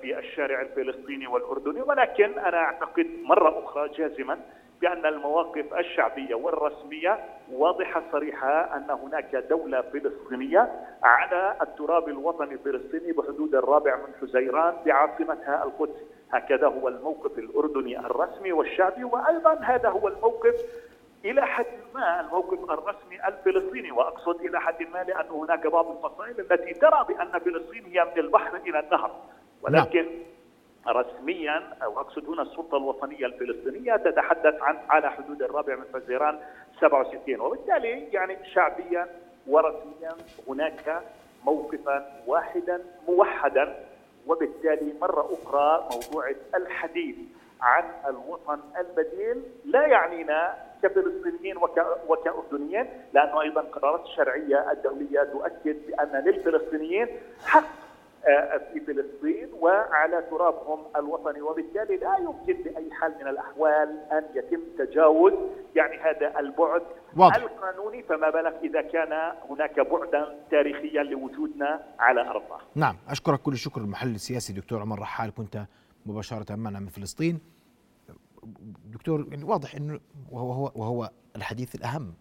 [0.00, 4.38] في الشارع الفلسطيني والأردني ولكن أنا أعتقد مرة أخرى جازما
[4.80, 7.18] بأن المواقف الشعبية والرسمية
[7.52, 15.64] واضحة صريحة أن هناك دولة فلسطينية على التراب الوطني الفلسطيني بحدود الرابع من حزيران بعاصمتها
[15.64, 16.02] القدس.
[16.32, 20.54] هكذا هو الموقف الأردني الرسمي والشعبي وأيضا هذا هو الموقف
[21.24, 23.90] إلى حد ما الموقف الرسمي الفلسطيني.
[23.90, 28.56] وأقصد إلى حد ما لأن هناك بعض الفصائل التي ترى بأن فلسطين هي من البحر
[28.56, 29.10] إلى النهر.
[29.62, 30.04] ولكن
[30.86, 30.96] نعم.
[30.96, 36.38] رسميا أو أقصد هنا السلطة الوطنية الفلسطينية تتحدث عن على حدود الرابع من فزيران
[36.80, 39.08] 67 وبالتالي يعني شعبيا
[39.46, 40.16] ورسميا
[40.48, 41.02] هناك
[41.44, 43.76] موقفا واحدا موحدا
[44.26, 47.16] وبالتالي مرة أخرى موضوع الحديث
[47.60, 51.56] عن الوطن البديل لا يعنينا كفلسطينيين
[52.08, 57.08] وكأردنيين لأنه أيضا قرارات الشرعية الدولية تؤكد بأن للفلسطينيين
[57.46, 57.85] حق
[58.72, 65.32] في فلسطين وعلى ترابهم الوطني وبالتالي لا يمكن بأي حال من الأحوال أن يتم تجاوز
[65.76, 66.82] يعني هذا البعد
[67.16, 67.36] واضح.
[67.36, 72.58] القانوني فما بالك إذا كان هناك بعدا تاريخيا لوجودنا على أرضنا.
[72.74, 75.66] نعم أشكرك كل الشكر المحلل السياسي دكتور عمر رحال كنت
[76.06, 77.40] مباشرة معنا من فلسطين.
[78.84, 80.00] دكتور يعني واضح انه
[80.32, 82.14] وهو وهو الحديث الأهم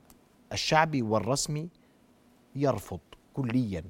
[0.53, 1.69] الشعبي والرسمي
[2.55, 2.99] يرفض
[3.33, 3.83] كليا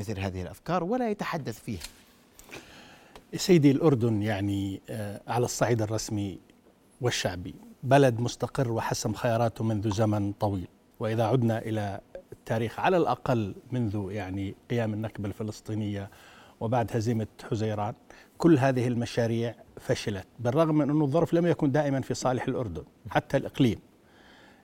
[0.00, 1.80] مثل هذه الأفكار ولا يتحدث فيها.
[3.36, 6.38] سيدي الأردن يعني آه، على الصعيد الرسمي
[7.00, 10.68] والشعبي بلد مستقر وحسم خياراته منذ زمن طويل.
[11.00, 12.00] وإذا عدنا إلى
[12.32, 16.10] التاريخ على الأقل منذ يعني قيام النكبة الفلسطينية
[16.60, 17.94] وبعد هزيمة حزيران
[18.38, 23.36] كل هذه المشاريع فشلت بالرغم من انه الظرف لم يكن دائما في صالح الأردن حتى
[23.36, 23.78] الإقليم.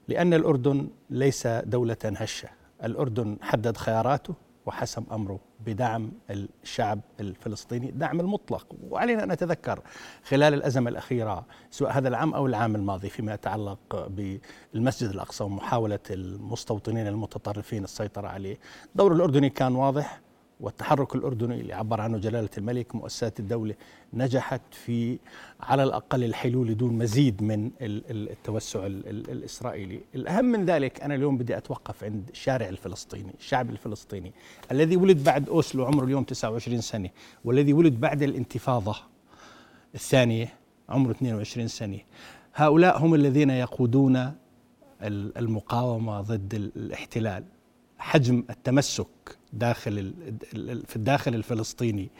[0.08, 2.48] لأن الأردن ليس دولة هشة.
[2.84, 4.34] الأردن حدد خياراته
[4.66, 8.66] وحسم أمره بدعم الشعب الفلسطيني الدعم المطلق.
[8.90, 9.80] وعلينا أن نتذكر
[10.24, 17.06] خلال الأزمة الأخيرة سواء هذا العام أو العام الماضي فيما يتعلق بالمسجد الأقصى ومحاولة المستوطنين
[17.06, 18.58] المتطرفين السيطرة عليه.
[18.94, 20.20] دور الأردني كان واضح.
[20.60, 23.74] والتحرك الأردني اللي عبر عنه جلالة الملك مؤسسات الدولة
[24.14, 25.18] نجحت في
[25.60, 30.00] على الأقل الحلول دون مزيد من التوسع الإسرائيلي.
[30.14, 34.32] الأهم من ذلك أنا اليوم بدي أتوقف عند الشارع الفلسطيني الشعب الفلسطيني
[34.72, 37.10] الذي ولد بعد أوسلو عمره اليوم 29 سنة
[37.44, 38.96] والذي ولد بعد الانتفاضة
[39.94, 40.48] الثانية
[40.88, 41.98] عمره 22 سنة.
[42.54, 44.32] هؤلاء هم الذين يقودون
[45.02, 47.44] المقاومة ضد الاحتلال
[47.98, 49.06] حجم التمسك
[49.52, 50.14] داخل
[50.86, 52.10] في الداخل الفلسطيني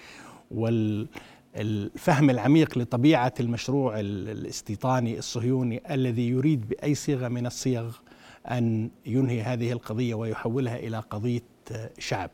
[0.51, 7.97] والفهم العميق لطبيعة المشروع الاستيطاني الصهيوني الذي يريد بأي صيغة من الصيغ
[8.51, 11.43] أن ينهي هذه القضية ويحولها إلى قضية
[11.99, 12.31] شعب.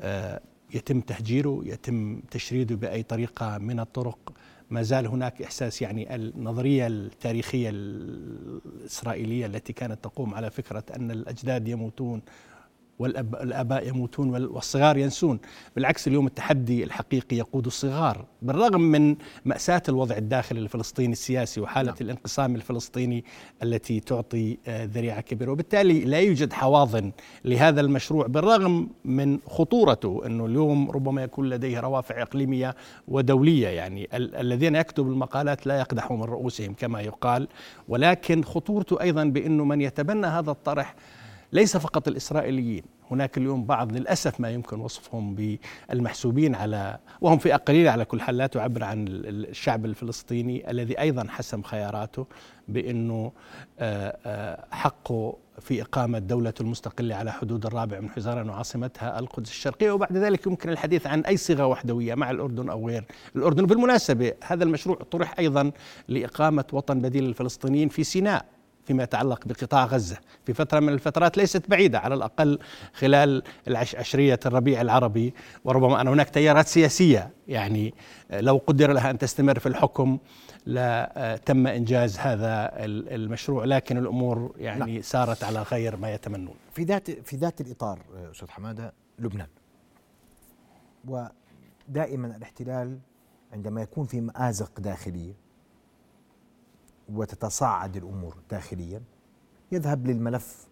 [0.00, 0.40] آه،
[0.74, 4.32] يتم تهجيره يتم تشريده بأي طريقة من الطرق.
[4.70, 11.68] ما زال هناك إحساس يعني النظرية التاريخية الإسرائيلية التي كانت تقوم على فكرة أن الأجداد
[11.68, 12.22] يموتون
[13.00, 15.38] والاباء يموتون والصغار ينسون.
[15.76, 21.96] بالعكس اليوم التحدي الحقيقي يقود الصغار بالرغم من مأساة الوضع الداخلي الفلسطيني السياسي وحالة نعم.
[22.00, 23.24] الانقسام الفلسطيني
[23.62, 25.50] التي تعطي آه، ذريعة كبيرة.
[25.52, 27.12] وبالتالي لا يوجد حواضن
[27.44, 32.74] لهذا المشروع بالرغم من خطورته إنه اليوم ربما يكون لديه روافع إقليمية
[33.08, 33.68] ودولية.
[33.68, 37.48] يعني ال- الذين يكتبوا المقالات لا يقدحوا من رؤوسهم كما يقال.
[37.88, 40.94] ولكن خطورته أيضا بإنه من يتبنى هذا الطرح
[41.52, 42.82] ليس فقط الإسرائيليين.
[43.10, 48.36] هناك اليوم بعض للأسف ما يمكن وصفهم بالمحسوبين على وهم فئة قليلة على كل حال
[48.36, 52.26] لا تعبر عن الشعب الفلسطيني الذي أيضا حسم خياراته
[52.68, 53.32] بأنه
[54.70, 60.46] حقه في إقامة دولة المستقلة على حدود الرابع من حزيران وعاصمتها القدس الشرقية وبعد ذلك
[60.46, 63.04] يمكن الحديث عن أي صيغة وحدوية مع الأردن أو غير
[63.36, 63.66] الأردن.
[63.66, 65.70] بالمناسبة هذا المشروع طرح أيضا
[66.08, 68.44] لإقامة وطن بديل للفلسطينيين في سيناء.
[68.84, 70.18] فيما يتعلق بقطاع غزة.
[70.46, 72.58] في فترة من الفترات ليست بعيدة على الأقل
[72.92, 73.42] خلال
[73.76, 75.34] عشرية الربيع العربي.
[75.64, 77.94] وربما أن هناك تيارات سياسية يعني
[78.30, 80.18] لو قدر لها أن تستمر في الحكم
[80.66, 83.64] لا تم إنجاز هذا المشروع.
[83.64, 85.02] لكن الأمور يعني لا.
[85.02, 86.54] سارت على غير ما يتمنون.
[86.72, 87.98] في ذات في ذات الإطار
[88.30, 89.48] أستاذ حمادة لبنان.
[91.08, 92.98] ودائما الاحتلال
[93.52, 95.49] عندما يكون في مآزق داخلية
[97.14, 99.02] وتتصاعد الأمور داخليا.
[99.72, 100.66] يذهب للملف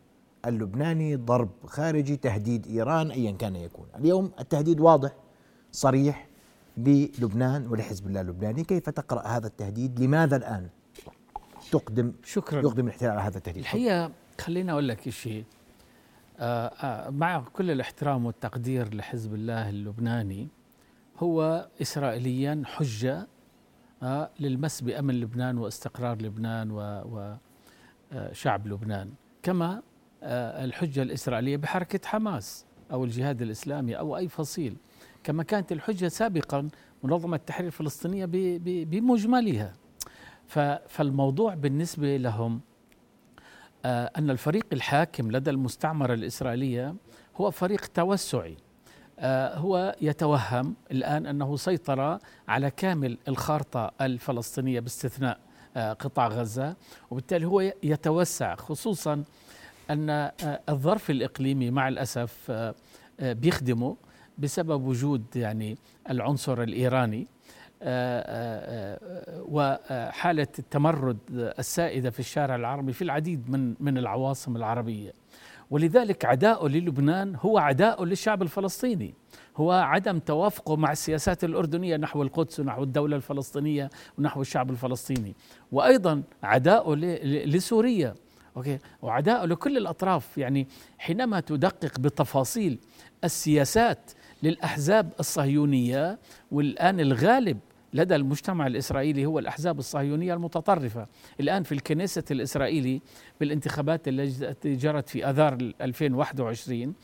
[0.46, 3.86] اللبناني ضرب خارجي تهديد إيران ايا كان يكون.
[3.96, 5.12] اليوم التهديد واضح
[5.72, 6.28] صريح
[6.76, 8.64] للبنان ولحزب الله اللبناني.
[8.64, 10.68] كيف تقرأ هذا التهديد؟ لماذا الآن
[11.72, 12.60] تقدم شكرا.
[12.60, 15.44] يقدم الاحتلال على هذا التهديد؟ الحقيقة خليني أقول لك شيء.
[16.40, 20.48] آه، آه، مع كل الاحترام والتقدير لحزب الله اللبناني
[21.18, 23.26] هو اسرائيليا حجة
[24.40, 29.10] للمس بأمن لبنان واستقرار لبنان وشعب آه، لبنان.
[29.42, 29.82] كما
[30.22, 34.76] آه، الحجة الإسرائيلية بحركة حماس أو الجهاد الإسلامي أو أي فصيل.
[35.24, 36.68] كما كانت الحجة سابقا
[37.02, 38.26] منظمة التحرير الفلسطينية
[38.84, 39.72] بمجملها.
[40.88, 42.60] فالموضوع بالنسبة لهم
[43.84, 46.94] أن الفريق الحاكم لدى المستعمرة الإسرائيلية
[47.36, 48.52] هو فريق توسعي.
[48.52, 48.67] آه،
[49.54, 55.38] هو يتوهم الآن أنه سيطر على كامل الخارطة الفلسطينية باستثناء
[55.76, 56.76] آه، قطاع غزة
[57.10, 59.24] وبالتالي هو يتوسع خصوصا
[59.90, 60.32] أن آه،
[60.68, 62.52] الظرف الإقليمي مع الأسف
[63.20, 63.96] بيخدمه
[64.38, 65.78] بسبب وجود يعني
[66.10, 67.26] العنصر الإيراني
[69.48, 71.18] وحالة التمرد
[71.58, 75.12] السائدة في الشارع العربي في العديد من من العواصم العربية.
[75.70, 79.14] ولذلك عداؤه للبنان هو عداؤه للشعب الفلسطيني.
[79.56, 85.34] هو عدم توافقه مع السياسات الأردنية نحو القدس ونحو الدولة الفلسطينية ونحو الشعب الفلسطيني.
[85.72, 88.14] وأيضا عداؤه لسوريا.
[88.56, 90.38] أوكي؟ وعداؤه لكل الأطراف.
[90.38, 92.78] يعني حينما تدقق بتفاصيل
[93.24, 94.10] السياسات
[94.42, 96.18] للأحزاب الصهيونية
[96.52, 97.58] والآن الغالب
[97.94, 101.06] لدى المجتمع الإسرائيلي هو الأحزاب الصهيونية المتطرفة.
[101.40, 103.00] الآن في الكنيسة الإسرائيلي
[103.40, 106.94] بالانتخابات التي جرت في أذار 2021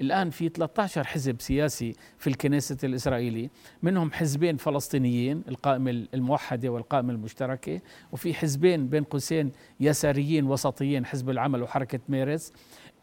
[0.00, 3.50] الآن في 13 حزب سياسي في الكنيسة الإسرائيلي
[3.82, 7.80] منهم حزبين فلسطينيين القائمة الموحدة والقائمة المشتركة
[8.12, 12.52] وفي حزبين بين قوسين يساريين وسطيين حزب العمل وحركة ميرس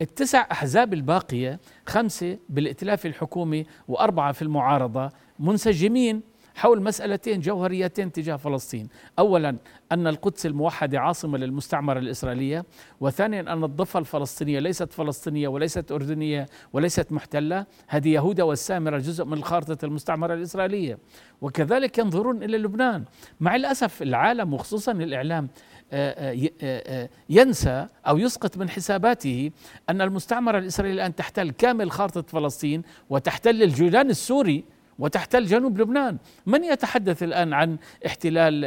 [0.02, 6.22] التسع أحزاب الباقية خمسة بالائتلاف الحكومي وأربعة في المعارضة منسجمين
[6.56, 8.88] حول مسألتين جوهريتين تجاه فلسطين.
[9.20, 9.58] أولا
[9.92, 12.66] أن القدس الموحدة عاصمة للمستعمرة الإسرائيلية
[13.00, 17.66] وثانيا أن الضفة الفلسطينية ليست فلسطينية وليست أردنية وليست محتلة.
[17.88, 20.98] هذه يهودا والسامرة جزء من خارطة المستعمرة الإسرائيلية.
[21.42, 23.06] وكذلك ينظرون إلى لبنان.
[23.40, 25.50] مع الأسف العالم وخصوصا الإعلام
[25.94, 29.52] آه، آه، آه، ينسى أو يسقط من حساباته
[29.90, 34.64] أن المستعمرة الإسرائيلية الآن تحتل كامل خارطة فلسطين وتحتل الجولان السوري
[35.00, 36.18] وتحتل جنوب لبنان.
[36.46, 38.66] من يتحدث الآن عن احتلال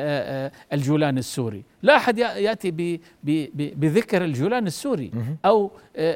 [0.73, 3.01] الجولان السوري؟ لا أحد يأتي
[3.55, 5.11] بذكر الجولان السوري.
[5.45, 5.71] أو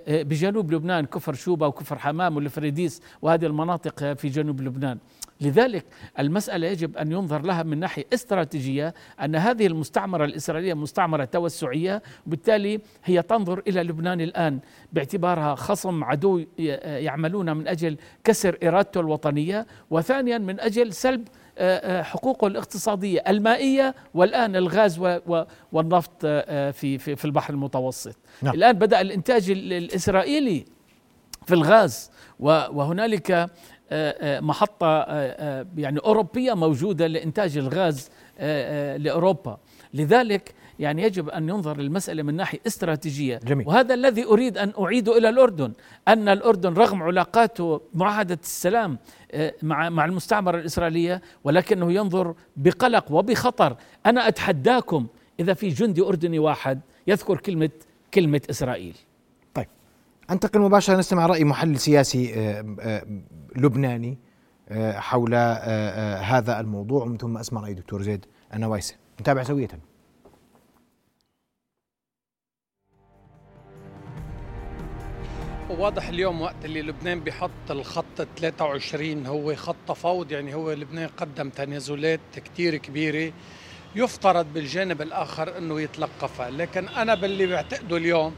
[0.09, 4.99] بجنوب لبنان كفر شوبة وكفر حمام والفريديس وهذه المناطق في جنوب لبنان.
[5.40, 5.85] لذلك
[6.18, 12.81] المسألة يجب أن ينظر لها من ناحية استراتيجية أن هذه المستعمرة الإسرائيلية مستعمرة توسعية وبالتالي
[13.05, 14.59] هي تنظر إلى لبنان الآن
[14.92, 21.29] باعتبارها خصم عدو يعملون من أجل كسر إرادته الوطنية وثانيا من أجل سلب
[21.61, 24.98] آه، آه، حقوقه الاقتصادية المائية والآن الغاز
[25.72, 28.55] والنفط آه، في في البحر المتوسط نعم.
[28.55, 30.64] الآن بدأ الإنتاج الإسرائيلي
[31.46, 33.51] في الغاز وهنالك
[34.40, 38.11] محطة آه، يعني أوروبية موجودة لإنتاج الغاز
[38.98, 39.59] لأوروبا.
[39.94, 43.40] لذلك يعني يجب أن ينظر للمسألة من ناحية استراتيجية.
[43.44, 43.68] جميل.
[43.68, 45.72] وهذا الذي أريد أن أعيده إلى الأردن
[46.09, 48.98] أن الأردن رغم علاقاته معاهدة السلام
[49.62, 53.77] مع مع المستعمرة الإسرائيلية ولكنه ينظر بقلق وبخطر.
[54.07, 55.07] أنا أتحداكم
[55.40, 57.70] إذا في جندي أردني واحد يذكر كلمة
[58.14, 58.96] كلمة إسرائيل.
[60.31, 63.07] أنتقل مباشرة نستمع رأي محلل سياسي آه، آه،
[63.56, 64.18] لبناني
[64.68, 65.34] آه، حول
[66.24, 67.02] هذا الموضوع.
[67.04, 69.68] ومن ثم أسمع رأي دكتور زيد النوايسي نتابع سوية.
[75.70, 81.50] واضح اليوم وقت اللي لبنان بحط الخط 23 هو خط تفاوض يعني هو لبنان قدم
[81.50, 83.32] تنازلات كتير كبيرة
[83.96, 86.50] يفترض بالجانب الآخر أنه يتلقفها.
[86.50, 88.34] لكن أنا باللي بعتقده اليوم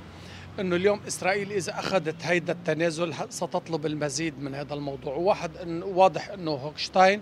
[0.61, 5.15] إنه اليوم إسرائيل إذا أخذت هيدا التنازل ستطلب المزيد من هذا الموضوع.
[5.15, 7.21] وواحد إن واضح إنه هوكشتاين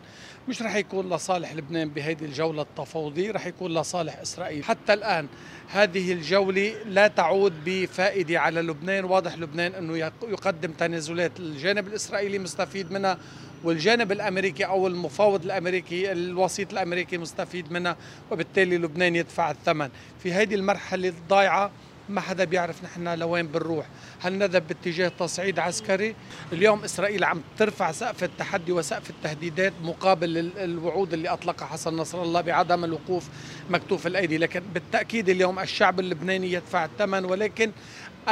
[0.48, 4.64] مش رح يكون لصالح لبنان بهيدي الجولة التفاوضية رح يكون لصالح إسرائيل.
[4.64, 5.26] حتى الآن
[5.68, 9.04] هذه الجولة لا تعود بفائدة على لبنان.
[9.04, 13.18] واضح لبنان إنه يقدم تنازلات الجانب الإسرائيلي مستفيد منها
[13.64, 17.96] والجانب الأمريكي أو المفاوض الأمريكي الوسيط الأمريكي مستفيد منها
[18.30, 19.88] وبالتالي لبنان يدفع الثمن.
[20.22, 21.70] في هذه المرحلة الضايعة
[22.08, 23.86] ما حدا بيعرف نحن لوين بنروح.
[24.20, 26.14] هل نذهب باتجاه تصعيد عسكري؟
[26.52, 32.40] اليوم إسرائيل عم ترفع سقف التحدي وسقف التهديدات مقابل الوعود اللي أطلقها حسن نصر الله
[32.40, 33.28] بعدم الوقوف
[33.70, 34.38] مكتوف الأيدي.
[34.38, 37.72] لكن بالتأكيد اليوم الشعب اللبناني يدفع الثمن ولكن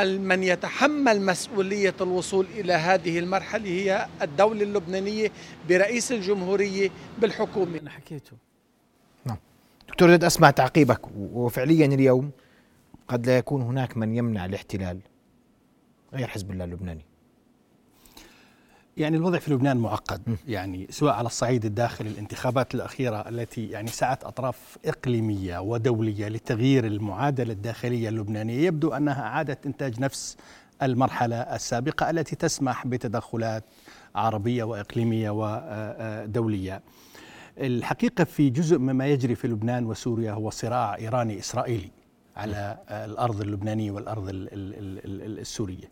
[0.05, 5.33] من يتحمل مسؤولية الوصول إلى هذه المرحلة هي الدولة اللبنانية
[5.69, 7.79] برئيس الجمهورية بالحكومة.
[7.79, 8.33] أنا حكيته.
[9.25, 9.37] نعم.
[9.89, 11.01] دكتور زيد أسمع تعقيبك.
[11.17, 12.31] وفعليا اليوم
[13.09, 14.99] قد لا يكون هناك من يمنع الاحتلال
[16.14, 17.05] غير حزب الله اللبناني.
[18.97, 20.37] يعني الوضع في لبنان معقد.
[20.49, 27.53] يعني سواء على الصعيد الداخلي الانتخابات الأخيرة التي يعني سعت أطراف إقليمية ودولية لتغيير المعادلة
[27.53, 30.37] الداخلية اللبنانية يبدو أنها أعادت إنتاج نفس
[30.83, 33.64] المرحلة السابقة التي تسمح بتدخلات
[34.14, 36.83] عربية وإقليمية ودولية.
[37.59, 41.90] الحقيقة في جزء مما يجري في لبنان وسوريا هو صراع إيراني إسرائيلي
[42.37, 45.90] على الأرض اللبنانية والأرض السورية.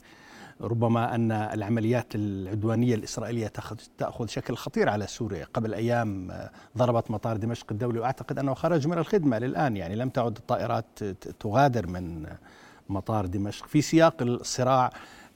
[0.60, 3.52] ربما أن العمليات العدوانية الإسرائيلية
[3.98, 6.32] تأخذ شكل خطير على سوريا، قبل أيام
[6.78, 9.76] ضربت مطار دمشق الدولي وأعتقد أنه خرج من الخدمة للآن.
[9.76, 11.04] يعني لم تعد الطائرات
[11.40, 12.26] تغادر من
[12.88, 13.66] مطار دمشق.
[13.66, 14.90] في سياق الصراع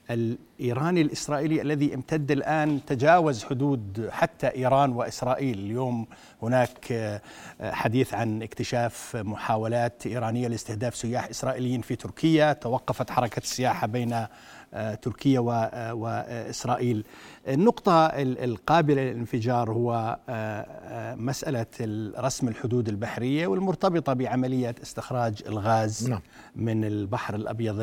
[0.09, 6.07] الإيراني الإسرائيلي الذي امتد الآن تجاوز حدود حتى إيران وإسرائيل، اليوم
[6.41, 7.21] هناك آه،
[7.61, 14.25] حديث عن اكتشاف محاولات إيرانية لاستهداف سياح إسرائيليين في تركيا، توقفت حركة السياحة بين
[14.73, 17.05] آه، تركيا آه، وإسرائيل.
[17.47, 20.19] النقطة القابلة للانفجار هو
[21.17, 21.65] مسألة
[22.19, 26.21] رسم الحدود البحرية والمرتبطة بعمليه استخراج الغاز نعم.
[26.55, 27.75] من البحر الأبيض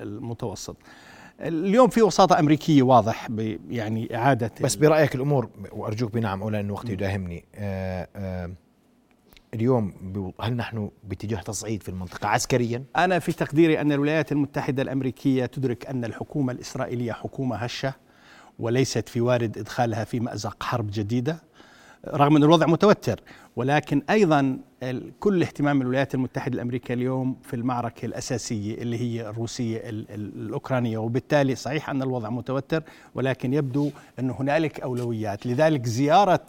[0.00, 0.76] المتوسط.
[1.40, 3.28] اليوم في وساطة أمريكية واضح
[3.70, 8.54] يعني إعادة بس برأيك الأمور وأرجوك بنعم أولا أن وقتي يداهمني آآ آآ
[9.54, 9.92] اليوم
[10.40, 15.86] هل نحن باتجاه تصعيد في المنطقة عسكريا؟ أنا في تقديري أن الولايات المتحدة الأمريكية تدرك
[15.86, 17.94] أن الحكومة الإسرائيلية حكومة هشة
[18.58, 21.42] وليست في وارد إدخالها في مأزق حرب جديدة
[22.08, 23.20] رغم أن الوضع متوتر
[23.56, 24.58] ولكن أيضا
[25.20, 30.98] كل اهتمام الولايات المتحدة الأمريكية اليوم في المعركة الأساسية اللي هي الروسية الأوكرانية.
[30.98, 32.82] وبالتالي صحيح أن الوضع متوتر
[33.14, 35.46] ولكن يبدو أن هنالك أولويات.
[35.46, 36.46] لذلك زيارة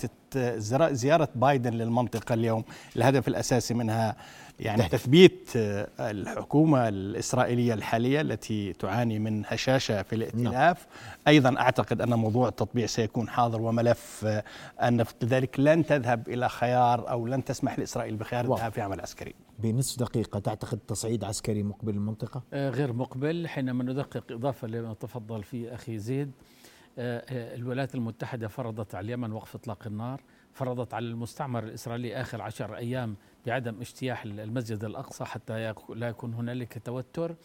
[0.91, 2.63] زيارة بايدن للمنطقة اليوم.
[2.95, 4.15] الهدف الأساسي منها
[4.59, 10.77] يعني تثبيت آه، الحكومة الإسرائيلية الحالية التي تعاني من هشاشة في الائتلاف.
[10.77, 11.15] نعم.
[11.27, 14.43] أيضا أعتقد أن موضوع التطبيع سيكون حاضر وملف آه،
[14.83, 15.23] النفط.
[15.23, 19.33] لذلك لن تذهب إلى خيار أو لن تسمح لإسرائيل بخيار الذهاب في عمل عسكري.
[19.59, 25.43] بنصف دقيقة تعتقد تصعيد عسكري مقبل المنطقة؟ آه، غير مقبل حينما ندقق إضافة لما تفضل
[25.43, 26.31] فيه أخي زيد.
[26.99, 30.21] الولايات المتحدة فرضت على اليمن وقف إطلاق النار
[30.53, 36.81] فرضت على المستعمر الإسرائيلي آخر عشر أيام بعدم اجتياح المسجد الأقصى حتى لا يكون هنالك
[36.85, 37.35] توتر.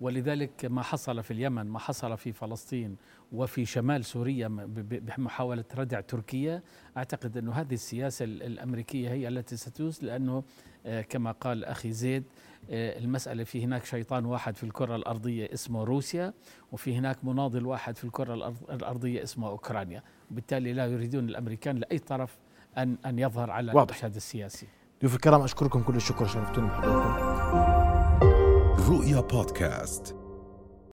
[0.00, 2.96] ولذلك ما حصل في اليمن ما حصل في فلسطين
[3.32, 6.62] وفي شمال سوريا بمحاولة ردع تركيا
[6.96, 10.44] أعتقد أن هذه السياسة الأمريكية هي التي ستوز لأنه
[10.86, 15.84] آه، كما قال أخي زيد آه، المسألة في هناك شيطان واحد في الكرة الأرضية اسمه
[15.84, 16.32] روسيا
[16.72, 18.34] وفي هناك مناضل واحد في الكرة
[18.70, 20.02] الأرضية اسمه أوكرانيا.
[20.30, 22.38] وبالتالي لا يريدون الأمريكان لأي طرف
[22.78, 24.66] أن أن يظهر على المشهد السياسي.
[25.00, 27.12] ضيوف الكرام أشكركم كل الشكر شرفتوني بحضوركم.
[28.88, 30.21] رؤيا بودكاست.